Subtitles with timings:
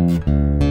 [0.00, 0.69] Thank you.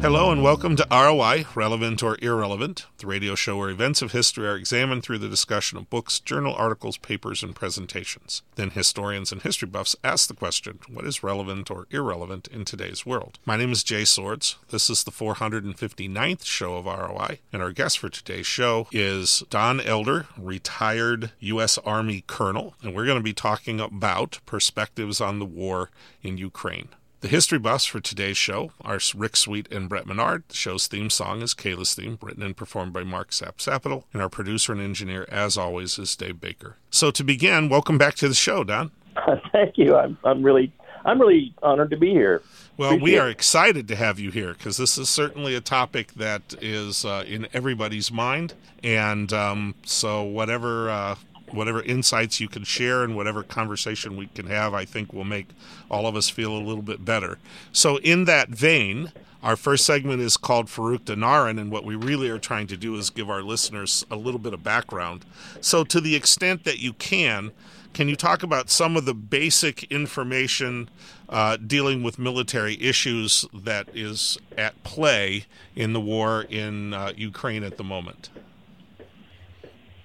[0.00, 4.48] Hello and welcome to ROI, Relevant or Irrelevant, the radio show where events of history
[4.48, 8.40] are examined through the discussion of books, journal articles, papers, and presentations.
[8.54, 13.04] Then historians and history buffs ask the question, what is relevant or irrelevant in today's
[13.04, 13.38] world?
[13.44, 14.56] My name is Jay Swords.
[14.70, 19.82] This is the 459th show of ROI, and our guest for today's show is Don
[19.82, 21.76] Elder, retired U.S.
[21.76, 25.90] Army colonel, and we're going to be talking about perspectives on the war
[26.22, 26.88] in Ukraine.
[27.20, 30.44] The history buffs for today's show are Rick Sweet and Brett Menard.
[30.48, 34.04] The show's theme song is Kayla's Theme, written and performed by Mark Sapsapital.
[34.14, 36.76] And our producer and engineer, as always, is Dave Baker.
[36.88, 38.90] So to begin, welcome back to the show, Don.
[39.52, 39.96] Thank you.
[39.96, 40.72] I'm, I'm really
[41.04, 42.42] I'm really honored to be here.
[42.78, 46.14] Well, Appreciate we are excited to have you here because this is certainly a topic
[46.14, 51.16] that is uh, in everybody's mind, and um, so whatever uh,
[51.52, 55.48] whatever insights you can share and whatever conversation we can have, I think will make
[55.90, 57.38] all of us feel a little bit better.
[57.72, 62.28] So, in that vein, our first segment is called Farouk Dinarin, and what we really
[62.28, 65.24] are trying to do is give our listeners a little bit of background.
[65.60, 67.52] So, to the extent that you can,
[67.92, 70.88] can you talk about some of the basic information
[71.28, 77.64] uh, dealing with military issues that is at play in the war in uh, Ukraine
[77.64, 78.30] at the moment?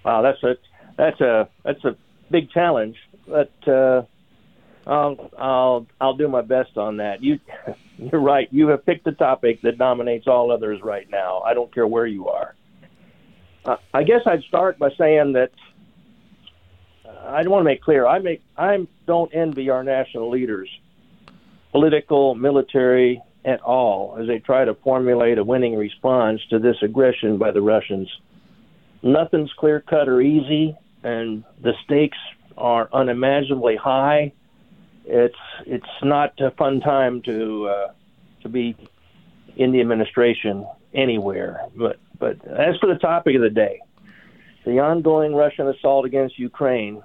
[0.03, 0.55] Wow, that's a
[0.97, 1.95] that's a that's a
[2.31, 4.03] big challenge, but uh,
[4.87, 7.23] I'll I'll I'll do my best on that.
[7.23, 7.39] You
[7.97, 8.47] you're right.
[8.51, 11.39] You have picked a topic that dominates all others right now.
[11.39, 12.55] I don't care where you are.
[13.65, 15.51] Uh, I guess I'd start by saying that
[17.05, 18.05] uh, I want to make clear.
[18.05, 20.69] I make I don't envy our national leaders,
[21.71, 27.37] political, military, at all, as they try to formulate a winning response to this aggression
[27.37, 28.09] by the Russians.
[29.03, 30.75] Nothing's clear cut or easy
[31.05, 32.17] and the stakes
[32.57, 34.33] are unimaginably high.
[35.05, 37.87] It's it's not a fun time to uh,
[38.41, 38.75] to be
[39.55, 41.61] in the administration anywhere.
[41.75, 43.81] But but as for the topic of the day,
[44.65, 47.03] the ongoing Russian assault against Ukraine,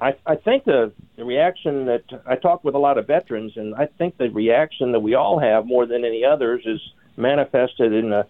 [0.00, 3.74] I, I think the, the reaction that I talk with a lot of veterans, and
[3.74, 6.80] I think the reaction that we all have more than any others is
[7.18, 8.26] manifested in the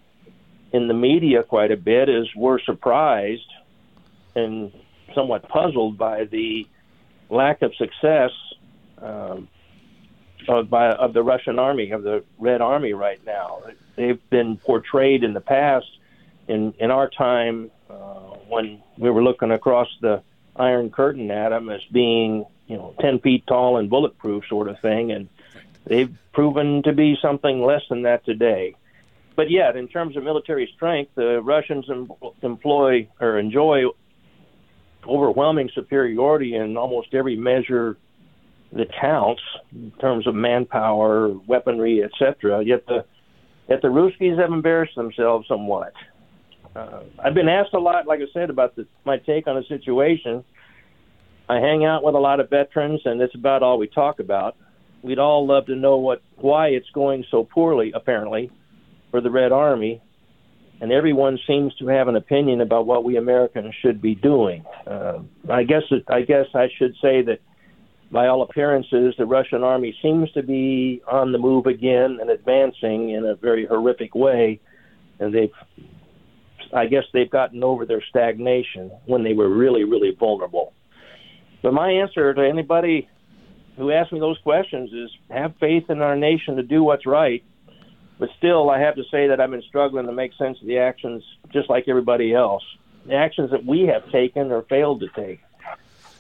[0.73, 2.09] in the media quite a bit.
[2.09, 3.47] Is we're surprised
[4.35, 4.73] and
[5.15, 6.67] somewhat puzzled by the
[7.29, 8.31] lack of success
[9.01, 9.49] um,
[10.49, 13.63] of, by, of the Russian army, of the Red Army right now.
[13.97, 15.87] They've been portrayed in the past,
[16.49, 20.23] in, in our time, uh, when we were looking across the
[20.57, 24.81] Iron Curtain at them as being, you know, 10 feet tall and bulletproof sort of
[24.81, 25.13] thing.
[25.13, 25.29] And
[25.87, 28.75] they've proven to be something less than that today.
[29.37, 32.11] But yet, in terms of military strength, the Russians em-
[32.43, 33.85] employ or enjoy
[35.07, 37.97] overwhelming superiority in almost every measure
[38.73, 42.63] that counts in terms of manpower, weaponry, etc.
[42.65, 43.05] Yet the
[43.69, 45.93] yet the Ruskies have embarrassed themselves somewhat.
[46.75, 49.65] Uh, I've been asked a lot, like I said, about the, my take on the
[49.69, 50.45] situation.
[51.49, 54.57] I hang out with a lot of veterans, and it's about all we talk about.
[55.03, 58.51] We'd all love to know what why it's going so poorly, apparently,
[59.11, 60.01] for the Red Army,
[60.81, 64.65] and everyone seems to have an opinion about what we Americans should be doing.
[64.87, 65.19] Uh,
[65.49, 67.41] I guess it, I guess I should say that
[68.11, 73.11] by all appearances, the Russian army seems to be on the move again and advancing
[73.11, 74.61] in a very horrific way,
[75.19, 75.53] and they've.
[76.73, 80.73] I guess they've gotten over their stagnation when they were really, really vulnerable.
[81.63, 83.09] But my answer to anybody
[83.77, 87.43] who asks me those questions is have faith in our nation to do what's right
[88.21, 90.79] but still, I have to say that I've been struggling to make sense of the
[90.79, 92.63] actions, just like everybody else.
[93.07, 95.41] The actions that we have taken or failed to take.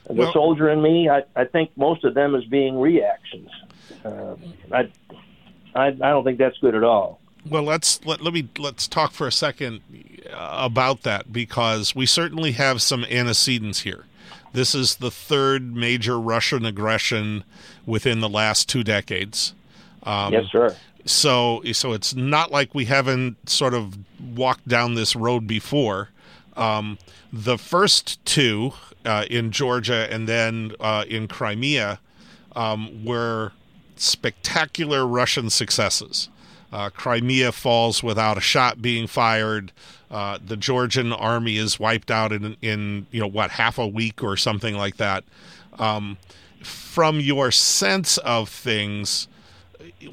[0.06, 3.50] The well, soldier in me, I, I think most of them is being reactions.
[4.02, 4.34] Uh,
[4.72, 4.90] I,
[5.74, 7.20] I, I don't think that's good at all.
[7.48, 9.82] Well, let's let, let me let's talk for a second
[10.32, 14.06] about that because we certainly have some antecedents here.
[14.52, 17.44] This is the third major Russian aggression
[17.84, 19.54] within the last two decades.
[20.02, 20.74] Um, yes, sir.
[21.04, 23.98] So so it's not like we haven't sort of
[24.34, 26.10] walked down this road before.
[26.56, 26.98] Um,
[27.32, 28.72] the first two
[29.04, 32.00] uh, in Georgia and then uh, in Crimea
[32.54, 33.52] um, were
[33.96, 36.28] spectacular Russian successes.
[36.72, 39.72] Uh, Crimea falls without a shot being fired.
[40.10, 44.22] Uh, the Georgian army is wiped out in, in you know what half a week
[44.22, 45.24] or something like that.
[45.78, 46.18] Um,
[46.62, 49.28] from your sense of things,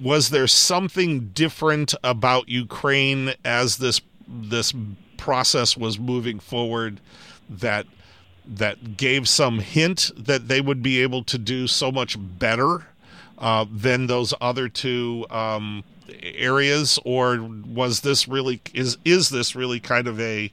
[0.01, 4.73] was there something different about Ukraine as this this
[5.17, 6.99] process was moving forward
[7.49, 7.85] that
[8.45, 12.87] that gave some hint that they would be able to do so much better
[13.37, 15.83] uh, than those other two um,
[16.21, 20.51] areas, or was this really is is this really kind of a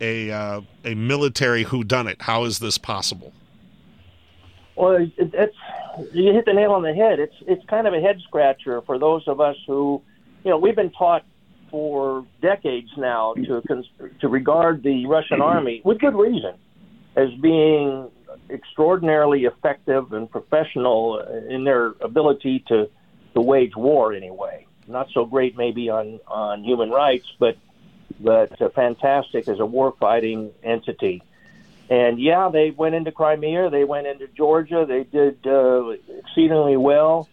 [0.00, 2.22] a uh, a military whodunit?
[2.22, 3.32] How is this possible?
[4.76, 5.56] Well, it, it's
[6.12, 7.18] you hit the nail on the head.
[7.18, 10.02] It's it's kind of a head scratcher for those of us who,
[10.44, 11.24] you know, we've been taught
[11.70, 13.88] for decades now to cons-
[14.20, 16.54] to regard the Russian army with good reason
[17.16, 18.08] as being
[18.50, 21.18] extraordinarily effective and professional
[21.48, 22.88] in their ability to
[23.34, 24.66] to wage war anyway.
[24.86, 27.56] Not so great maybe on on human rights, but
[28.20, 31.22] but fantastic as a war fighting entity.
[31.90, 37.28] And yeah, they went into Crimea, they went into Georgia, they did uh, exceedingly well.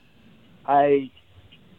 [0.66, 1.10] I,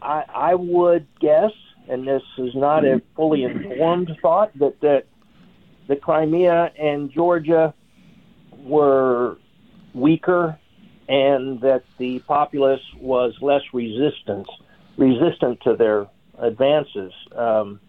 [0.01, 1.51] I, I would guess,
[1.87, 5.05] and this is not a fully informed thought, that that
[5.87, 7.73] the Crimea and Georgia
[8.57, 9.37] were
[9.93, 10.57] weaker,
[11.07, 14.47] and that the populace was less resistant
[14.97, 16.07] resistant to their
[16.39, 17.13] advances.
[17.35, 17.79] Um,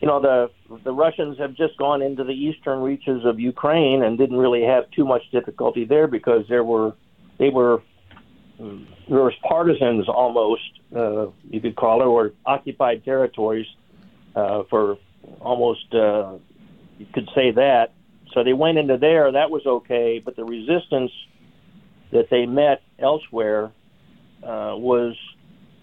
[0.00, 0.50] you know the
[0.84, 4.90] the Russians have just gone into the eastern reaches of Ukraine and didn't really have
[4.90, 6.94] too much difficulty there because there were
[7.38, 7.82] they were
[8.58, 10.62] there was partisans almost
[10.94, 13.66] uh, you could call it or occupied territories
[14.36, 14.98] uh, for
[15.40, 16.34] almost uh,
[16.98, 17.92] you could say that.
[18.32, 21.12] So they went into there that was okay but the resistance
[22.12, 23.72] that they met elsewhere
[24.42, 25.16] uh, was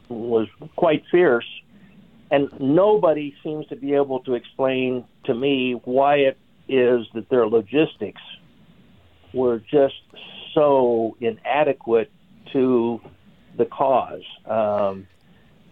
[0.07, 1.45] was quite fierce
[2.31, 6.37] and nobody seems to be able to explain to me why it
[6.67, 8.21] is that their logistics
[9.33, 9.95] were just
[10.53, 12.11] so inadequate
[12.53, 13.01] to
[13.57, 14.23] the cause.
[14.45, 15.07] Um,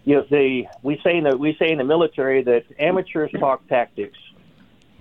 [0.04, 3.66] you know, they we say in the we say in the military that amateurs talk
[3.68, 4.18] tactics,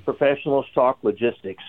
[0.05, 1.63] professionals talk logistics,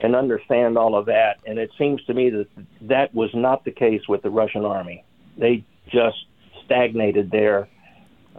[0.00, 1.38] and understand all of that.
[1.46, 2.48] And it seems to me that
[2.82, 5.04] that was not the case with the Russian army.
[5.36, 6.18] They just
[6.64, 7.68] stagnated there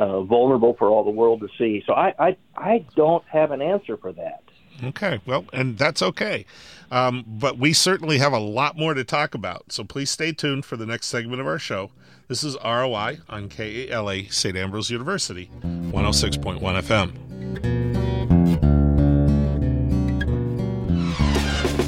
[0.01, 1.83] uh, vulnerable for all the world to see.
[1.85, 4.43] So I, I, I don't have an answer for that.
[4.83, 6.45] Okay, well, and that's okay.
[6.89, 9.71] Um, but we certainly have a lot more to talk about.
[9.71, 11.91] So please stay tuned for the next segment of our show.
[12.27, 14.57] This is ROI on KALA St.
[14.57, 17.80] Ambrose University, 106.1 FM.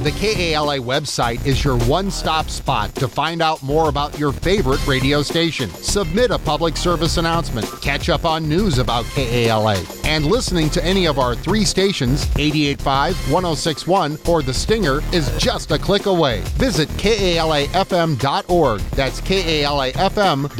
[0.04, 4.86] The KALA website is your one stop spot to find out more about your favorite
[4.86, 5.70] radio station.
[5.70, 11.06] Submit a public service announcement, catch up on news about KALA, and listening to any
[11.06, 16.42] of our three stations 885, 1061, or The Stinger is just a click away.
[16.58, 18.82] Visit KALAFM.org.
[18.82, 20.54] That's KALAFM.org.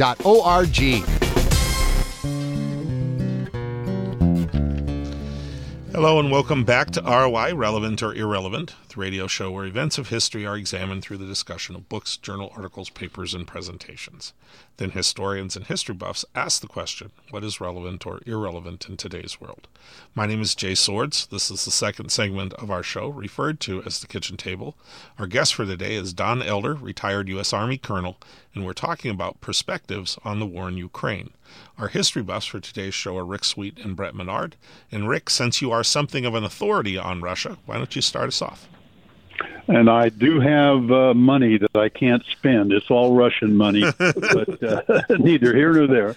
[5.94, 10.08] Hello and welcome back to ROI, Relevant or Irrelevant, the radio show where events of
[10.08, 14.32] history are examined through the discussion of books, journal articles, papers, and presentations.
[14.78, 19.40] Then historians and history buffs ask the question, what is relevant or irrelevant in today's
[19.40, 19.68] world?
[20.16, 21.28] My name is Jay Swords.
[21.28, 24.76] This is the second segment of our show, referred to as the kitchen table.
[25.16, 27.52] Our guest for today is Don Elder, retired U.S.
[27.52, 28.16] Army colonel,
[28.54, 31.30] and we're talking about perspectives on the war in Ukraine.
[31.78, 34.56] Our history buffs for today's show are Rick Sweet and Brett Menard.
[34.92, 38.28] And Rick, since you are something of an authority on Russia, why don't you start
[38.28, 38.68] us off?
[39.66, 42.72] And I do have uh, money that I can't spend.
[42.72, 46.16] It's all Russian money, but uh, neither here nor there.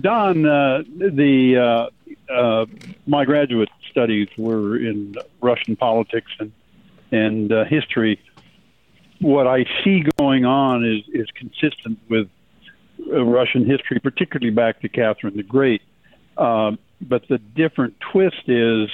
[0.00, 1.90] Don, uh, the
[2.30, 2.66] uh, uh,
[3.06, 6.52] my graduate studies were in Russian politics and
[7.10, 8.18] and uh, history.
[9.22, 12.28] What I see going on is is consistent with
[13.06, 15.82] Russian history, particularly back to Catherine the Great.
[16.36, 18.90] Uh, but the different twist is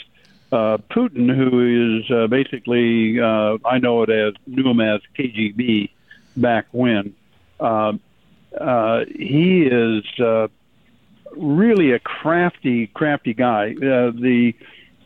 [0.52, 5.90] uh, Putin, who is uh, basically, uh, I know it as, knew him as KGB
[6.36, 7.14] back when.
[7.60, 7.94] Uh,
[8.58, 10.48] uh, he is uh,
[11.36, 13.72] really a crafty, crafty guy.
[13.72, 14.54] Uh, the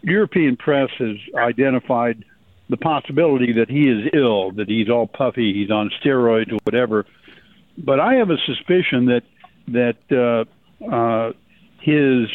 [0.02, 2.24] European press has identified
[2.72, 7.06] the possibility that he is ill, that he's all puffy, he's on steroids, or whatever
[7.78, 9.22] but I have a suspicion that
[9.68, 11.32] that uh, uh,
[11.80, 12.28] his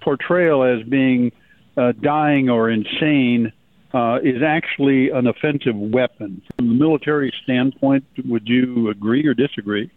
[0.00, 1.32] portrayal as being
[1.76, 3.52] uh, dying or insane
[3.92, 6.42] uh, is actually an offensive weapon.
[6.56, 9.90] From the military standpoint, would you agree or disagree?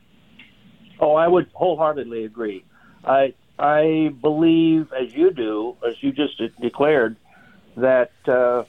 [0.99, 2.63] Oh, I would wholeheartedly agree.
[3.03, 7.15] I I believe, as you do, as you just declared,
[7.77, 8.63] that uh,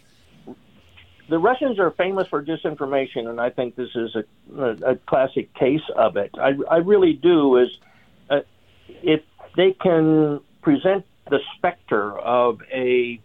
[1.28, 4.24] the Russians are famous for disinformation, and I think this is a,
[4.60, 6.30] a, a classic case of it.
[6.38, 7.56] I, I really do.
[7.56, 7.68] Is
[8.30, 8.40] uh,
[9.02, 9.22] if
[9.56, 13.20] they can present the specter of a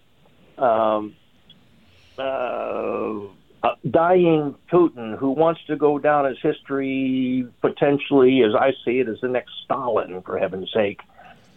[0.58, 1.16] um,
[2.18, 9.08] uh, dying Putin who wants to go down as history potentially, as I see it,
[9.08, 11.02] as the next Stalin, for heaven's sake.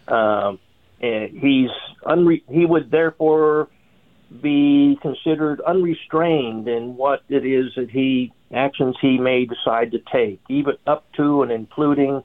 [0.09, 0.59] Um,
[1.01, 1.71] he's
[2.05, 3.69] unre- he would therefore
[4.41, 10.41] be considered unrestrained in what it is that he actions he may decide to take,
[10.49, 12.23] even up to and including,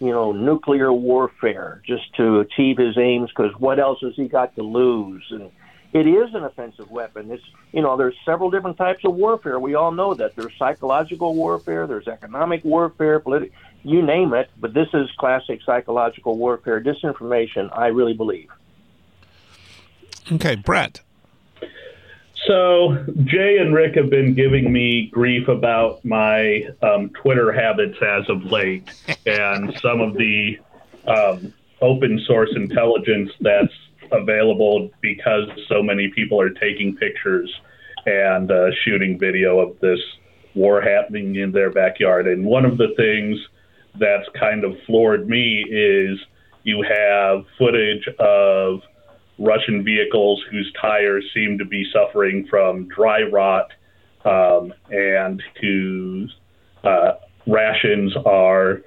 [0.00, 3.30] you know, nuclear warfare, just to achieve his aims.
[3.30, 5.24] Because what else has he got to lose?
[5.30, 5.50] And
[5.92, 7.30] it is an offensive weapon.
[7.30, 9.58] It's you know, there's several different types of warfare.
[9.58, 14.50] We all know that there's psychological warfare, there's economic warfare, political, you name it.
[14.58, 17.76] But this is classic psychological warfare, disinformation.
[17.76, 18.50] I really believe.
[20.30, 21.00] Okay, Brett.
[22.46, 28.28] So Jay and Rick have been giving me grief about my um, Twitter habits as
[28.28, 28.90] of late,
[29.26, 30.58] and some of the
[31.06, 33.72] um, open source intelligence that's
[34.10, 37.52] available because so many people are taking pictures
[38.06, 40.00] and uh, shooting video of this
[40.54, 42.26] war happening in their backyard.
[42.26, 43.38] And one of the things
[43.98, 46.18] that's kind of floored me is
[46.64, 48.80] you have footage of
[49.42, 53.70] Russian vehicles whose tires seem to be suffering from dry rot
[54.24, 56.34] um, and whose
[56.84, 57.14] uh,
[57.46, 58.82] rations are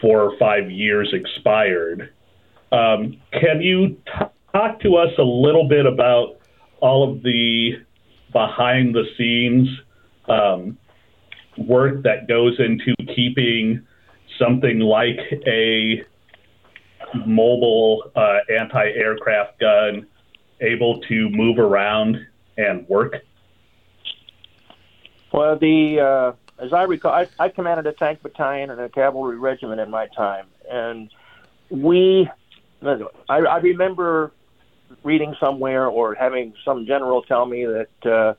[0.00, 2.12] four or five years expired.
[2.72, 6.38] Um, can you t- talk to us a little bit about
[6.80, 7.72] all of the
[8.32, 9.68] behind the scenes
[10.28, 10.76] um,
[11.56, 13.86] work that goes into keeping
[14.38, 16.04] something like a
[17.14, 20.06] mobile uh, anti-aircraft gun
[20.60, 23.16] able to move around and work?
[25.32, 26.32] Well, the uh,
[26.62, 30.06] as I recall, I, I commanded a tank battalion and a cavalry regiment in my
[30.08, 31.10] time, and
[31.70, 32.28] we.
[32.82, 34.32] I, I remember
[35.02, 38.34] reading somewhere or having some general tell me that uh,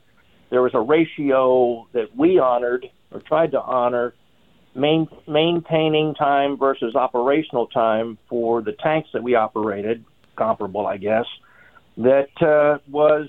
[0.50, 4.14] there was a ratio that we honored or tried to honor
[4.78, 10.06] main, maintaining time versus operational time for the tanks that we operated,
[10.36, 11.26] comparable, I guess,
[11.98, 13.28] that uh, was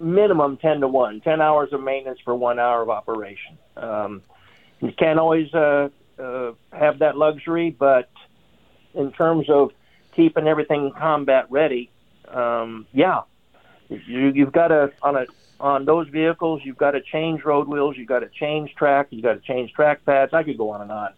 [0.00, 3.56] minimum 10 to 1, 10 hours of maintenance for one hour of operation.
[3.76, 4.22] Um,
[4.80, 8.10] you can't always uh, uh, have that luxury, but
[8.94, 9.70] in terms of
[10.16, 11.88] keeping everything combat ready,
[12.28, 13.20] um, yeah,
[13.88, 15.26] you, you've got to, on a
[15.62, 19.22] on those vehicles, you've got to change road wheels, you've got to change track, you've
[19.22, 20.34] got to change track pads.
[20.34, 21.10] I could go on and on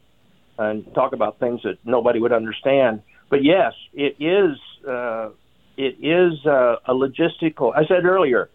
[0.58, 3.02] and talk about things that nobody would understand.
[3.30, 5.30] But yes, it is uh,
[5.76, 7.74] it is uh, a logistical.
[7.74, 8.50] I said earlier,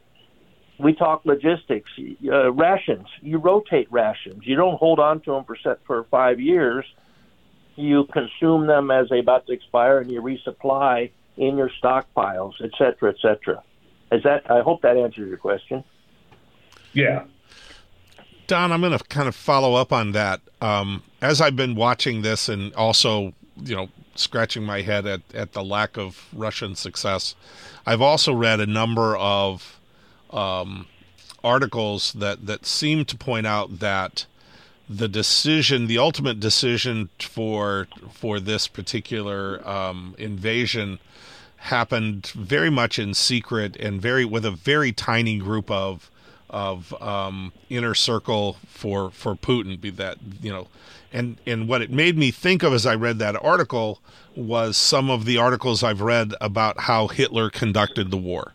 [0.79, 1.89] we talk logistics,
[2.31, 3.08] uh, rations.
[3.22, 4.46] You rotate rations.
[4.46, 6.86] You don't hold on to them for set for five years.
[7.75, 12.72] You consume them as they about to expire, and you resupply in your stockpiles, et
[12.77, 13.63] cetera, et cetera.
[14.12, 14.50] Is that?
[14.50, 15.84] I hope that answers your question.
[16.94, 17.25] Yeah.
[18.48, 20.42] Don, I'm going to kind of follow up on that.
[20.60, 25.54] Um, as I've been watching this and also, you know, scratching my head at, at
[25.54, 27.36] the lack of Russian success,
[27.86, 29.80] I've also read a number of
[30.32, 30.88] um,
[31.44, 34.25] articles that, that seem to point out that
[34.89, 40.98] the decision, the ultimate decision for for this particular um, invasion,
[41.60, 46.10] happened very much in secret and very with a very tiny group of
[46.50, 49.80] of um, inner circle for for Putin.
[49.80, 50.68] Be that you know,
[51.13, 54.00] and and what it made me think of as I read that article
[54.36, 58.54] was some of the articles I've read about how Hitler conducted the war.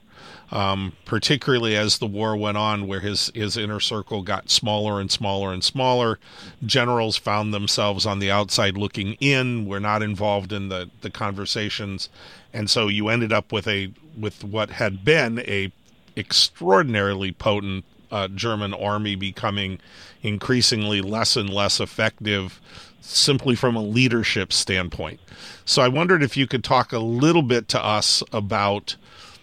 [0.50, 5.10] Um, particularly as the war went on, where his his inner circle got smaller and
[5.10, 6.18] smaller and smaller.
[6.64, 12.08] Generals found themselves on the outside looking in, were not involved in the the conversations,
[12.54, 15.70] and so you ended up with a with what had been a
[16.16, 19.80] extraordinarily potent uh, German army becoming
[20.22, 22.60] increasingly less and less effective
[23.00, 25.20] simply from a leadership standpoint.
[25.64, 28.96] So I wondered if you could talk a little bit to us about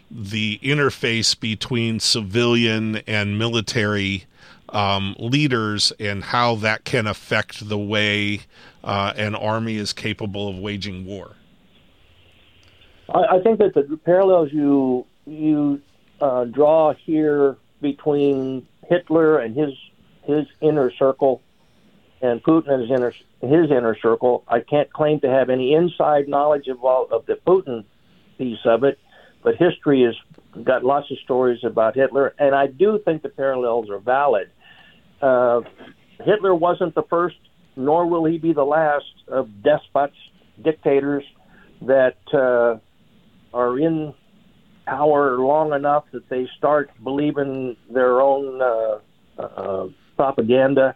[0.09, 4.25] the interface between civilian and military
[4.69, 8.41] um, leaders and how that can affect the way
[8.83, 11.35] uh, an army is capable of waging war.
[13.13, 15.81] I, I think that the parallels you you
[16.19, 19.73] uh, draw here between Hitler and his
[20.23, 21.41] his inner circle
[22.21, 24.43] and Putin and his inner his inner circle.
[24.47, 27.85] I can't claim to have any inside knowledge of all of the Putin
[28.37, 28.99] piece of it,
[29.43, 30.15] but history has
[30.63, 34.49] got lots of stories about Hitler, and I do think the parallels are valid.
[35.21, 35.61] Uh,
[36.23, 37.37] Hitler wasn't the first,
[37.75, 40.15] nor will he be the last of despots,
[40.61, 41.23] dictators
[41.81, 42.79] that uh,
[43.53, 44.13] are in
[44.85, 48.99] power long enough that they start believing their own uh,
[49.41, 50.95] uh, propaganda,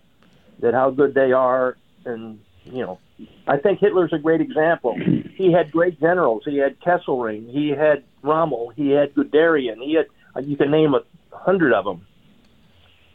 [0.59, 2.99] that how good they are, and you know,
[3.47, 4.97] I think Hitler's a great example.
[5.35, 6.43] He had great generals.
[6.45, 7.51] He had Kesselring.
[7.51, 8.69] He had Rommel.
[8.73, 9.83] He had Guderian.
[9.83, 10.05] He had
[10.47, 11.01] you can name a
[11.35, 12.07] hundred of them,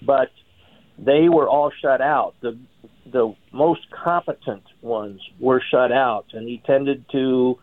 [0.02, 0.30] but
[0.98, 2.34] they were all shut out.
[2.42, 2.58] The
[3.06, 7.58] the most competent ones were shut out, and he tended to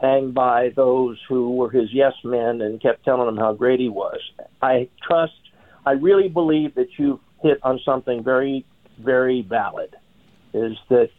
[0.00, 3.88] hang by those who were his yes men and kept telling them how great he
[3.88, 4.18] was.
[4.62, 5.38] I trust,
[5.84, 8.64] I really believe that you've hit on something very,
[8.98, 9.94] very valid.
[10.54, 11.10] Is that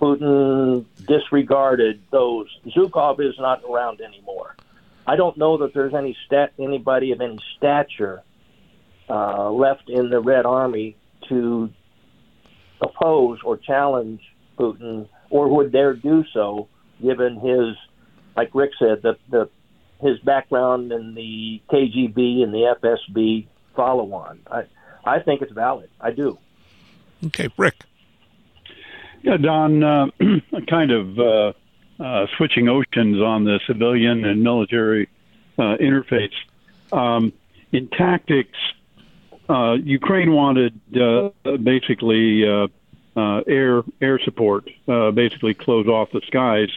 [0.00, 2.48] Putin disregarded those?
[2.66, 4.56] Zhukov is not around anymore.
[5.06, 8.22] I don't know that there's any stat, anybody of any stature
[9.08, 10.96] uh, left in the Red Army
[11.28, 11.70] to
[12.80, 14.20] oppose or challenge
[14.58, 16.68] Putin, or would dare do so,
[17.02, 17.76] given his,
[18.36, 19.48] like Rick said, the the
[20.00, 24.40] his background in the KGB and the FSB follow on.
[24.50, 24.64] I
[25.04, 25.90] I think it's valid.
[26.00, 26.38] I do.
[27.26, 27.84] Okay, Rick.
[29.22, 30.06] Yeah, Don, uh,
[30.68, 31.52] kind of uh,
[31.98, 35.08] uh, switching oceans on the civilian and military
[35.58, 36.34] uh, interface.
[36.92, 37.32] Um,
[37.72, 38.58] in tactics,
[39.48, 42.68] uh, Ukraine wanted uh, basically uh,
[43.16, 46.68] uh, air air support, uh, basically close off the skies.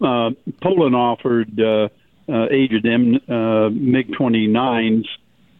[0.00, 0.30] Uh,
[0.62, 1.88] Poland offered uh,
[2.28, 5.04] uh, aged M, uh, MiG 29s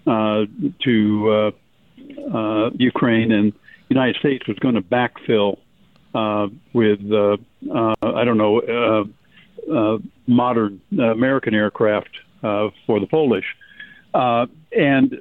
[0.07, 0.47] uh,
[0.85, 5.59] to uh, uh, Ukraine, and the United States was going to backfill
[6.15, 7.37] uh, with uh,
[7.73, 9.05] uh, I don't know uh,
[9.73, 12.11] uh, modern American aircraft
[12.43, 13.45] uh, for the Polish.
[14.15, 15.19] Uh, and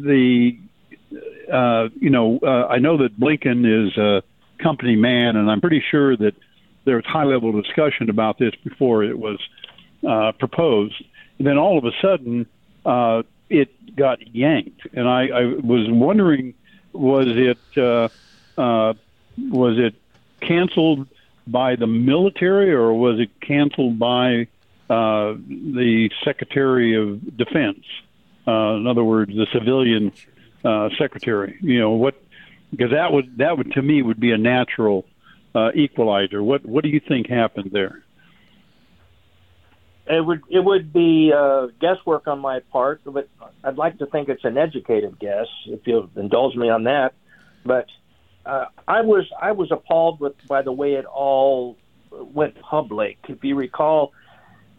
[0.00, 0.58] the
[1.52, 4.22] uh, you know uh, I know that Blinken is a
[4.62, 6.32] company man, and I'm pretty sure that
[6.84, 9.38] there was high level discussion about this before it was
[10.08, 11.02] uh, proposed.
[11.38, 12.46] And then all of a sudden,
[12.84, 16.54] uh, it got yanked, and I, I was wondering,
[16.92, 18.08] was it uh,
[18.58, 18.94] uh,
[19.38, 19.94] was it
[20.40, 21.06] canceled
[21.46, 24.48] by the military, or was it canceled by
[24.88, 27.84] uh, the Secretary of Defense?
[28.46, 30.12] Uh, in other words, the civilian
[30.64, 31.58] uh, secretary.
[31.60, 32.14] You know what?
[32.70, 35.04] Because that would that would to me would be a natural
[35.54, 36.42] uh, equalizer.
[36.42, 38.02] What what do you think happened there?
[40.06, 43.28] It would it would be uh, guesswork on my part, but
[43.62, 45.46] I'd like to think it's an educated guess.
[45.66, 47.14] If you'll indulge me on that,
[47.64, 47.86] but
[48.44, 51.76] uh, I was I was appalled with by the way it all
[52.10, 53.18] went public.
[53.28, 54.12] If you recall,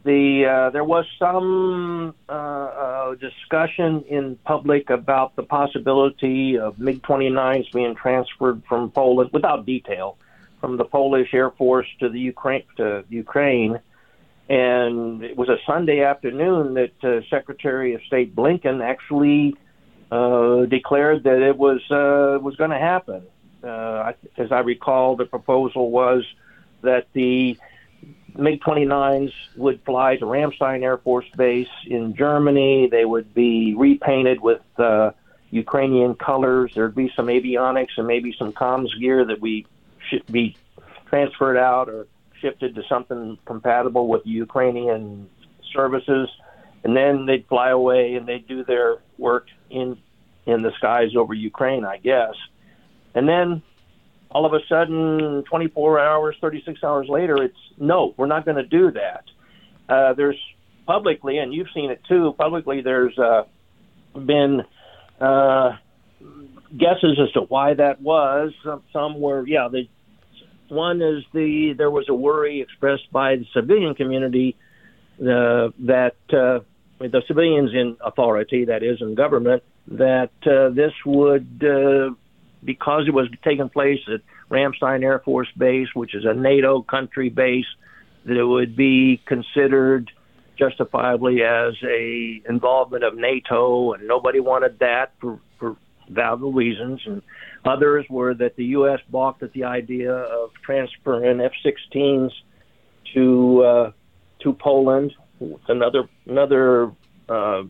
[0.03, 7.01] the uh, there was some uh, uh, discussion in public about the possibility of MiG
[7.01, 10.17] 29s being transferred from Poland without detail
[10.63, 13.81] from the Polish Air Force to the Ukraine to Ukraine.
[14.47, 19.55] And it was a Sunday afternoon that uh, Secretary of State Blinken actually
[20.09, 23.23] uh, declared that it was uh, was going to happen.
[23.61, 26.23] Uh, as I recall, the proposal was
[26.81, 27.57] that the
[28.37, 32.87] MiG 29s would fly to Ramstein Air Force Base in Germany.
[32.89, 35.11] They would be repainted with uh,
[35.51, 36.71] Ukrainian colors.
[36.73, 39.65] There'd be some avionics and maybe some comms gear that we
[40.31, 40.55] be
[41.09, 42.07] transferred out or
[42.41, 45.29] shifted to something compatible with Ukrainian
[45.73, 46.29] services.
[46.83, 49.97] And then they'd fly away and they'd do their work in
[50.45, 52.35] in the skies over Ukraine, I guess.
[53.15, 53.61] And then
[54.29, 58.65] all of a sudden, 24 hours, 36 hours later, it's no, we're not going to
[58.65, 59.23] do that.
[59.87, 60.39] Uh, there's
[60.85, 63.43] publicly, and you've seen it too, publicly, there's uh,
[64.15, 64.63] been
[65.21, 65.77] uh,
[66.77, 68.51] guesses as to why that was.
[68.63, 69.87] Some, some were, yeah, the
[70.69, 74.55] one is the there was a worry expressed by the civilian community
[75.19, 76.59] uh, that uh,
[76.99, 82.13] the civilians in authority, that is, in government, that uh, this would uh,
[82.63, 87.29] because it was taking place at Ramstein Air Force Base, which is a NATO country
[87.29, 87.65] base,
[88.25, 90.11] that it would be considered
[90.57, 95.75] justifiably as a involvement of NATO, and nobody wanted that for, for
[96.09, 97.01] valid reasons.
[97.05, 97.21] And
[97.65, 98.99] others were that the U.S.
[99.09, 102.31] balked at the idea of transferring F-16s
[103.13, 103.91] to uh,
[104.39, 105.13] to Poland,
[105.67, 106.91] another another
[107.29, 107.63] uh,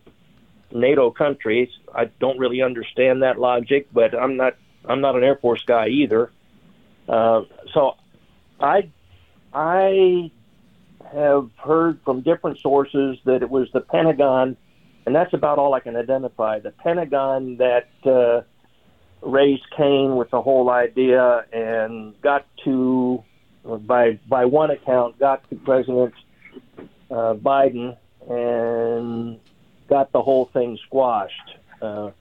[0.71, 1.71] NATO country.
[1.93, 5.87] I don't really understand that logic, but I'm not I'm not an Air Force guy
[5.87, 6.31] either.
[7.07, 7.41] Uh,
[7.73, 7.95] so
[8.59, 8.89] I
[9.53, 10.31] I
[11.11, 14.57] have heard from different sources that it was the Pentagon,
[15.05, 16.59] and that's about all I can identify.
[16.59, 18.41] The Pentagon that uh,
[19.25, 23.23] raised Cain with the whole idea and got to,
[23.63, 26.13] by by one account, got to President
[27.09, 27.97] uh, Biden
[28.29, 29.39] and
[29.87, 31.57] got the whole thing squashed.
[31.81, 32.11] Uh,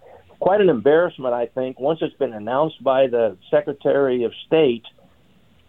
[0.40, 4.84] quite an embarrassment, I think, once it's been announced by the Secretary of State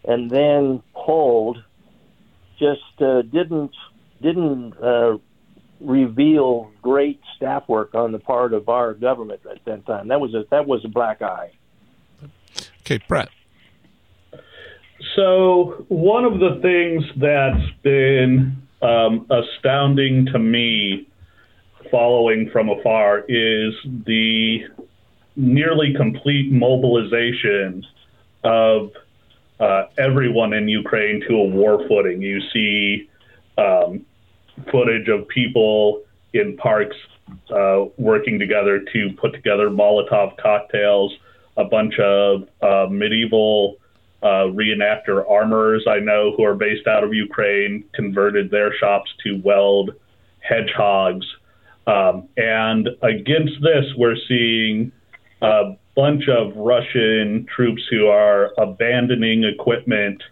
[0.03, 1.63] and then pulled.
[2.59, 3.75] Just uh, didn't
[4.21, 5.17] didn't uh,
[5.79, 10.07] reveal great staff work on the part of our government at that time.
[10.07, 11.51] That was a that was a black eye.
[12.81, 13.29] Okay, Brett.
[15.15, 21.07] So one of the things that's been um, astounding to me
[21.91, 23.73] following from afar is
[24.05, 24.59] the
[25.35, 27.83] nearly complete mobilization
[28.43, 28.91] of
[29.59, 32.21] uh, everyone in Ukraine to a war footing.
[32.21, 33.09] You see
[33.57, 34.05] um,
[34.71, 36.95] footage of people in parks
[37.49, 41.13] uh, working together to put together Molotov cocktails,
[41.57, 43.77] a bunch of uh, medieval
[44.21, 49.41] uh, reenactor armorers I know who are based out of Ukraine converted their shops to
[49.43, 49.91] weld
[50.39, 51.25] hedgehogs.
[51.85, 54.93] Um, and against this, we're seeing
[55.41, 60.23] a bunch of Russian troops who are abandoning equipment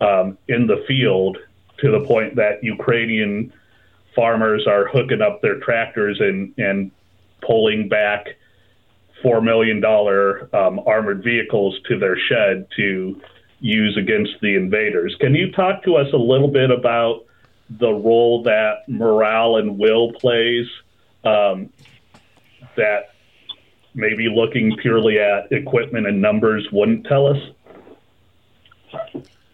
[0.00, 1.36] um, in the field
[1.78, 3.52] to the point that Ukrainian
[4.16, 6.90] farmers are hooking up their tractors and, and
[7.46, 8.26] pulling back
[9.22, 9.84] $4 million
[10.54, 13.20] um, armored vehicles to their shed to
[13.60, 15.14] use against the invaders.
[15.20, 17.24] Can you talk to us a little bit about
[17.68, 20.66] the role that morale and will plays
[21.24, 21.70] um,
[22.76, 23.10] that
[23.94, 27.38] maybe looking purely at equipment and numbers wouldn't tell us?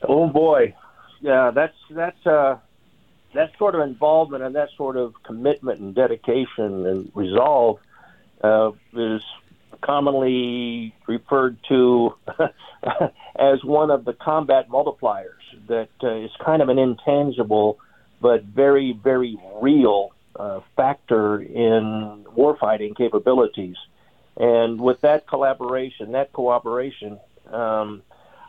[0.02, 0.74] Oh boy,
[1.20, 2.58] yeah, that's that's uh,
[3.34, 7.78] that sort of involvement and that sort of commitment and dedication and resolve
[8.42, 9.22] uh, is
[9.80, 12.14] commonly referred to
[13.36, 17.78] as one of the combat multipliers that uh, is kind of an intangible
[18.20, 23.76] but very, very real uh, factor in warfighting capabilities.
[24.36, 27.18] And with that collaboration, that cooperation,
[27.50, 28.02] um,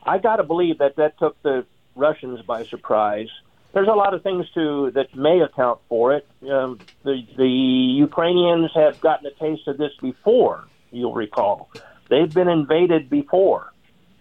[0.06, 1.66] I got to believe that that took the
[1.96, 3.30] Russians by surprise.
[3.74, 6.28] There's a lot of things to that may account for it.
[6.44, 10.68] Um, the the Ukrainians have gotten a taste of this before.
[10.92, 11.72] You'll recall
[12.10, 13.74] they've been invaded before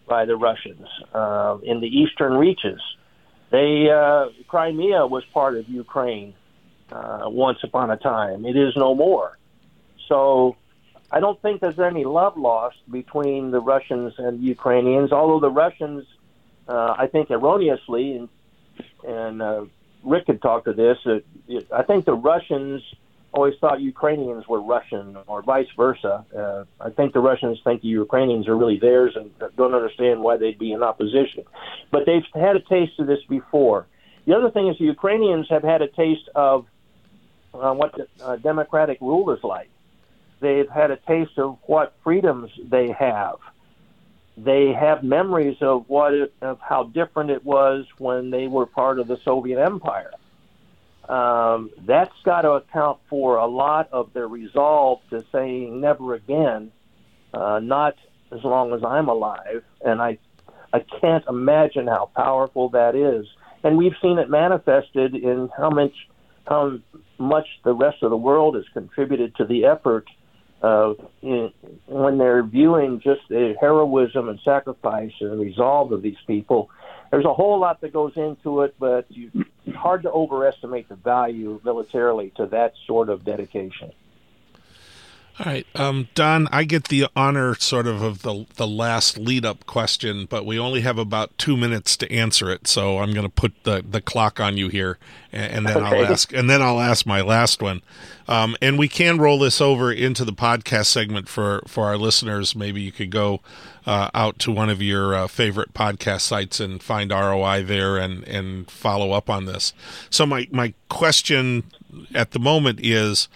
[0.09, 2.81] by the Russians uh, in the eastern reaches.
[3.51, 6.33] They uh, Crimea was part of Ukraine
[6.91, 8.47] uh, once upon a time.
[8.47, 9.39] It is no more.
[10.09, 10.57] So
[11.11, 15.13] I don't think there's any love lost between the Russians and Ukrainians.
[15.13, 16.07] Although the Russians,
[16.67, 18.29] uh, I think erroneously,
[19.07, 19.65] and, uh,
[20.05, 20.99] Rick had talked to this.
[21.07, 21.21] Uh,
[21.73, 22.83] I think the Russians
[23.33, 26.25] always thought Ukrainians were Russian or vice versa.
[26.37, 30.37] Uh, I think the Russians think the Ukrainians are really theirs and don't understand why
[30.37, 31.45] they'd be in opposition.
[31.91, 33.87] But they've had a taste of this before.
[34.27, 36.67] The other thing is the Ukrainians have had a taste of
[37.55, 39.71] uh, what the, uh, democratic rule is like.
[40.41, 43.37] They've had a taste of what freedoms they have.
[44.37, 48.99] They have memories of what it, of how different it was when they were part
[48.99, 50.13] of the Soviet Empire
[51.09, 56.71] um, that's got to account for a lot of their resolve to saying never again,
[57.35, 57.97] uh, not
[58.31, 59.65] as long as I'm alive.
[59.85, 60.19] And I,
[60.73, 63.27] I can't imagine how powerful that is.
[63.65, 65.95] And we've seen it manifested in how much,
[66.47, 66.79] how
[67.19, 70.09] much the rest of the world has contributed to the effort
[70.63, 71.53] uh, in,
[71.87, 76.71] when they're viewing just the heroism and sacrifice and resolve of these people
[77.13, 79.31] there's a whole lot that goes into it, but you,
[79.67, 83.93] it's hard to overestimate the value militarily to that sort of dedication.
[85.45, 89.45] All right, um, Don, I get the honor sort of of the the last lead
[89.45, 93.27] up question, but we only have about two minutes to answer it, so I'm going
[93.27, 94.99] to put the, the clock on you here,
[95.33, 95.99] and, and then okay.
[95.99, 97.83] I'll ask and then I'll ask my last one,
[98.29, 102.55] um, and we can roll this over into the podcast segment for for our listeners.
[102.55, 103.41] Maybe you could go
[103.85, 108.23] uh, out to one of your uh, favorite podcast sites and find ROI there and
[108.29, 109.75] and follow up on this.
[110.09, 111.65] So my my question
[112.15, 113.29] at the moment is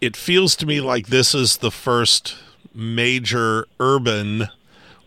[0.00, 2.36] it feels to me like this is the first
[2.74, 4.48] major urban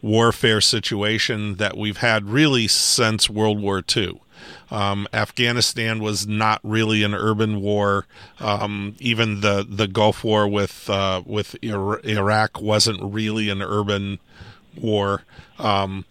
[0.01, 4.19] warfare situation that we've had really since World War II.
[4.69, 8.05] Um, Afghanistan was not really an urban war.
[8.39, 14.19] Um, even the, the Gulf War with uh, with Iraq wasn't really an urban
[14.75, 15.23] war.
[15.57, 16.05] Um,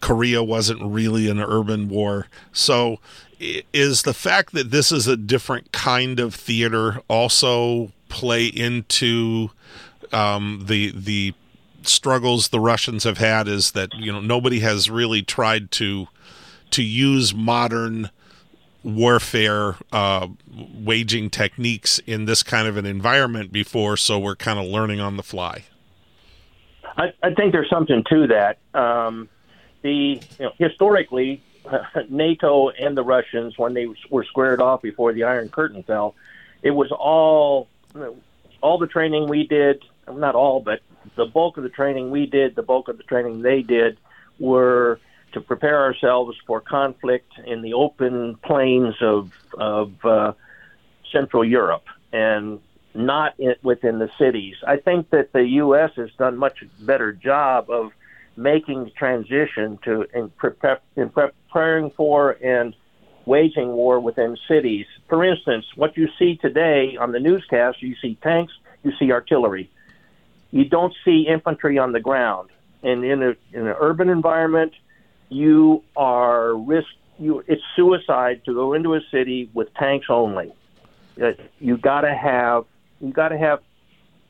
[0.00, 2.26] Korea wasn't really an urban war.
[2.52, 3.00] So,
[3.40, 9.50] is the fact that this is a different kind of theater also play into
[10.12, 11.34] um, the the
[11.82, 16.08] struggles the Russians have had is that you know nobody has really tried to
[16.70, 18.10] to use modern
[18.82, 20.28] warfare uh,
[20.74, 25.16] waging techniques in this kind of an environment before, so we're kind of learning on
[25.16, 25.64] the fly.
[26.96, 28.58] I, I think there's something to that.
[28.78, 29.28] Um,
[29.82, 31.42] the you know, historically,
[32.08, 36.14] NATO and the Russians, when they were squared off before the Iron Curtain fell,
[36.62, 37.68] it was all
[38.60, 39.82] all the training we did.
[40.10, 40.80] Not all, but
[41.16, 43.98] the bulk of the training we did, the bulk of the training they did,
[44.38, 45.00] were
[45.32, 50.32] to prepare ourselves for conflict in the open plains of of uh,
[51.12, 52.60] Central Europe and
[52.94, 54.56] not in, within the cities.
[54.66, 55.90] I think that the U.S.
[55.96, 57.92] has done much better job of
[58.36, 62.74] making the transition to in, prepare, in preparing for and
[63.28, 64.86] waging war within cities.
[65.08, 69.70] For instance, what you see today on the newscast, you see tanks, you see artillery.
[70.50, 72.48] You don't see infantry on the ground.
[72.82, 74.72] And in, a, in an urban environment,
[75.28, 76.88] you are risk
[77.18, 80.52] you it's suicide to go into a city with tanks only.
[81.20, 82.64] Uh, you got to have
[83.00, 83.60] you got to have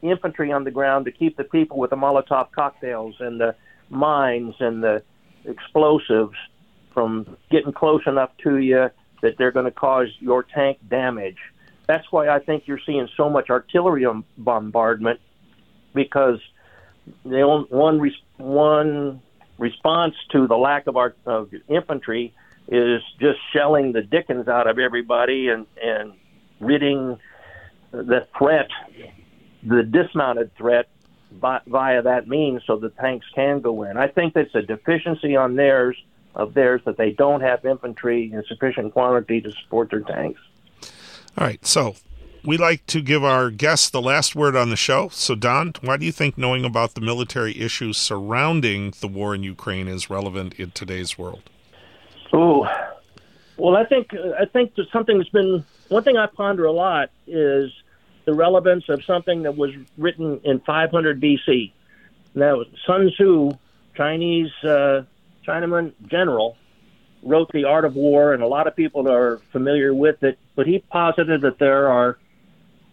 [0.02, 3.54] infantry on the ground to keep the people with the Molotov cocktails and the
[3.90, 5.02] mines and the
[5.44, 6.36] explosives
[6.98, 8.90] from getting close enough to you
[9.22, 11.36] that they're going to cause your tank damage.
[11.86, 15.20] That's why I think you're seeing so much artillery um, bombardment
[15.94, 16.40] because
[17.24, 19.22] the one one
[19.58, 22.34] response to the lack of our of infantry
[22.66, 26.14] is just shelling the dickens out of everybody and and
[26.58, 27.16] ridding
[27.92, 28.70] the threat,
[29.62, 30.88] the dismounted threat,
[31.30, 33.96] by, via that means, so the tanks can go in.
[33.96, 35.96] I think that's a deficiency on theirs
[36.38, 40.40] of theirs that they don't have infantry in sufficient quantity to support their tanks.
[41.36, 41.96] All right, so
[42.44, 45.08] we like to give our guests the last word on the show.
[45.10, 49.42] So, Don, why do you think knowing about the military issues surrounding the war in
[49.42, 51.42] Ukraine is relevant in today's world?
[52.32, 52.66] Oh,
[53.56, 57.10] well, I think I think that something that's been one thing I ponder a lot
[57.26, 57.72] is
[58.24, 61.72] the relevance of something that was written in 500 BC.
[62.34, 63.50] Now, Sun Tzu,
[63.96, 65.02] Chinese uh,
[65.48, 66.56] Chinaman general,
[67.22, 70.38] wrote The Art of War, and a lot of people are familiar with it.
[70.54, 72.18] But he posited that there are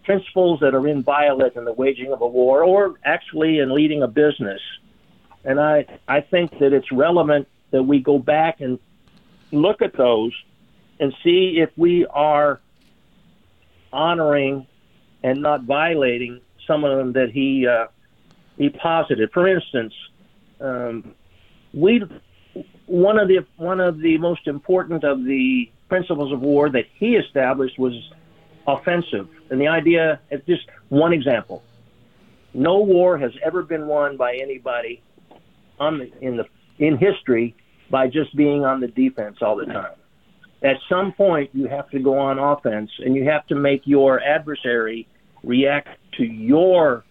[0.04, 4.08] principles that are inviolate in the waging of a war, or actually in leading a
[4.08, 4.62] business.
[5.44, 8.80] And I I think that it's relevant that we go back and
[9.52, 10.34] look at those
[11.00, 12.62] and see if we are
[13.92, 14.66] honoring
[15.24, 17.88] and not violating some of them that he uh,
[18.58, 19.32] he posited.
[19.32, 19.94] For instance,
[20.60, 21.14] um,
[21.74, 22.04] we
[22.88, 27.16] one of the one of the most important of the principles of war that he
[27.16, 27.94] established was
[28.68, 31.64] offensive, and the idea just one example.
[32.54, 35.02] No war has ever been won by anybody
[35.80, 36.46] on the, in the
[36.78, 37.56] in history
[37.90, 39.94] by just being on the defense all the time.
[40.64, 44.22] At some point, you have to go on offense, and you have to make your
[44.22, 45.08] adversary
[45.44, 47.04] react to your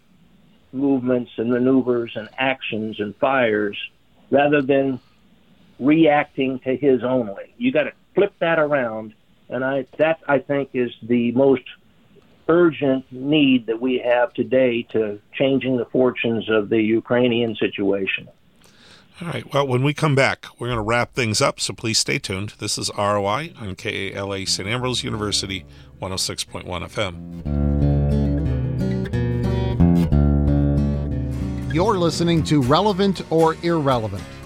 [0.72, 3.76] movements and maneuvers and actions and fires
[4.30, 4.98] rather than
[5.78, 7.54] reacting to his only.
[7.58, 9.14] You got to flip that around,
[9.48, 11.62] and I that I think is the most
[12.48, 18.28] urgent need that we have today to changing the fortunes of the Ukrainian situation.
[19.22, 19.52] All right.
[19.52, 22.54] Well, when we come back, we're going to wrap things up, so please stay tuned.
[22.58, 24.68] This is ROI on KALA St.
[24.68, 25.64] Ambrose University,
[26.02, 27.54] 106.1 FM.
[31.72, 34.22] You're listening to Relevant or Irrelevant.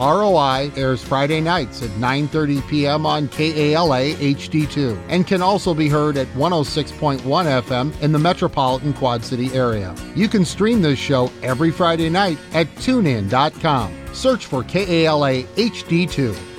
[0.00, 3.04] ROI airs Friday nights at 9:30 p.m.
[3.04, 9.22] on KALA HD2 and can also be heard at 106.1 FM in the metropolitan Quad
[9.22, 9.94] City area.
[10.16, 13.94] You can stream this show every Friday night at tunein.com.
[14.14, 16.50] Search for KALA HD2.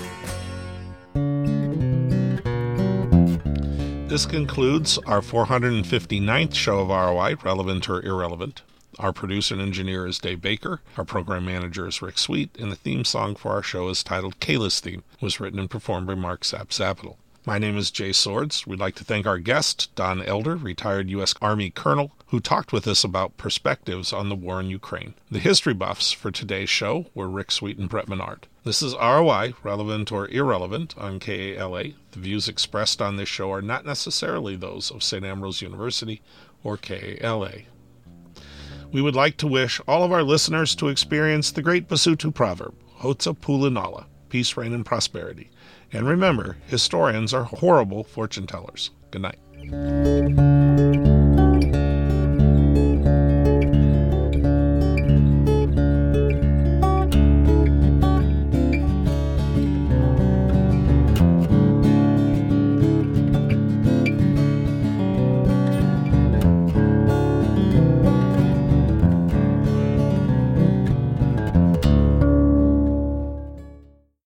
[4.07, 8.61] This concludes our 459th show of ROI, Relevant or Irrelevant.
[8.99, 10.81] Our producer and engineer is Dave Baker.
[10.97, 14.41] Our program manager is Rick Sweet, and the theme song for our show is titled
[14.41, 15.03] Kayla's Theme.
[15.13, 17.15] It was written and performed by Mark Zapzapital.
[17.45, 18.67] My name is Jay Swords.
[18.67, 21.33] We'd like to thank our guest, Don Elder, retired U.S.
[21.41, 25.13] Army colonel, who talked with us about perspectives on the war in Ukraine.
[25.31, 28.45] The history buffs for today's show were Rick Sweet and Brett Menard.
[28.65, 31.93] This is ROI, relevant or irrelevant, on KALA.
[32.11, 35.23] The views expressed on this show are not necessarily those of St.
[35.23, 36.21] Ambrose University
[36.61, 37.61] or KALA
[38.91, 42.75] we would like to wish all of our listeners to experience the great Basutu proverb,
[42.99, 45.49] Khotso Pula Nala, peace, rain, and prosperity,
[45.93, 48.91] And remember, historians are horrible fortune tellers.
[49.11, 50.60] Good night.